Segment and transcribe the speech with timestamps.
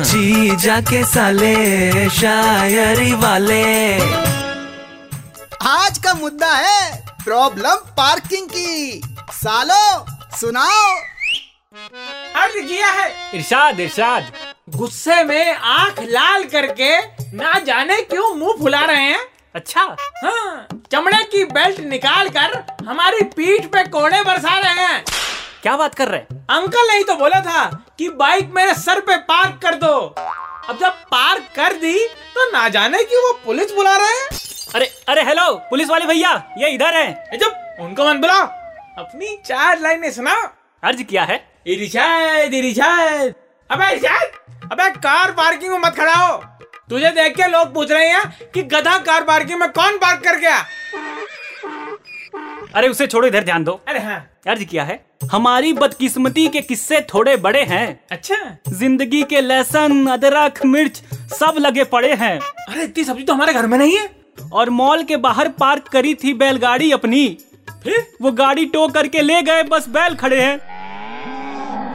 [0.00, 3.64] जी जाके साले शायरी वाले।
[5.62, 9.00] आज का मुद्दा है प्रॉब्लम पार्किंग की।
[9.32, 10.94] सालो सुनाओ।
[12.36, 14.32] अर्ज़ किया है। इरशाद इरशाद
[14.76, 16.96] गुस्से में आँख लाल करके
[17.36, 19.20] ना जाने क्यों मुँह फुला रहे हैं?
[19.54, 19.82] अच्छा
[20.24, 25.04] हाँ चमड़े की बेल्ट निकाल कर हमारी पीठ पे कोड़े बरसा रहे हैं।
[25.62, 27.64] क्या बात कर रहे अंकल ने ही तो बोला था
[27.98, 29.96] कि बाइक मेरे सर पे पार्क कर दो।
[30.68, 31.98] अब जब पार्क कर दी
[32.34, 34.28] तो ना जाने क्यों वो पुलिस बुला रहे हैं?
[34.74, 38.46] अरे अरे हेलो पुलिस वाले भैया ये इधर है। जब उनको मत बुलाओ।
[38.98, 40.34] अपनी चार लाइनें सुना
[40.82, 43.34] अर्ज़ किया है। इरिशाद इरिशाद
[43.70, 46.36] अबे इरिशाद अबे कार पार्किंग में मत खड़ा हो।
[46.90, 50.38] तुझे देख के लोग पूछ रहे हैं कि गधा कार पार्किंग में कौन पार्क कर
[50.38, 50.58] गया।
[52.74, 57.00] अरे उसे छोड़ो इधर ध्यान दो। अरे हाँ। अर्ज़ किया है। हमारी बदकिस्मती के किस्से
[57.12, 58.36] थोड़े बड़े हैं। अच्छा।
[58.68, 61.02] ज़िंदगी के लहसुन अदरक मिर्च
[61.32, 64.08] सब लगे पड़े हैं। अरे इतनी सब्ज़ी तो हमारे घर में नहीं है।
[64.52, 67.26] और मॉल के बाहर पार्क करी थी बैलगाड़ी अपनी।
[67.84, 68.06] फिर?
[68.22, 70.58] वो गाड़ी टो करके ले गए बस बैल खड़े हैं।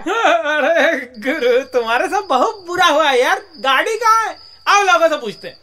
[0.06, 4.36] अरे गुरु तुम्हारे साथ बहुत बुरा हुआ यार। गाड़ी कहाँ है?
[4.68, 5.58] आओ लोगों से पूछते हैं।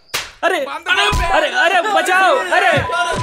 [0.45, 3.22] अरे अरे अरे बचाओ। अरे अरे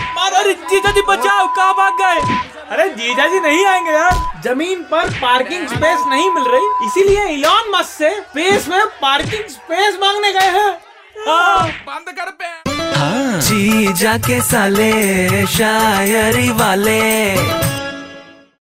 [2.99, 7.89] जीजा जी नहीं आएँगे यार। ज़मीन पर पार्किंग स्पेस नहीं मिल रही। इसीलिए इलॉन मस्क
[7.89, 10.71] से स्पेस में पार्किंग स्पेस मांगने गए हैं।
[11.87, 12.45] बंद कर पे।
[12.99, 14.91] हाँ। जीजा के साले
[15.47, 16.99] शायरी वाले।